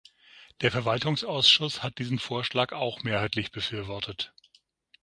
[0.61, 4.33] Der Verwaltungsausschuss hat diesen Vorschlag auch mehrheitlich befürwortet.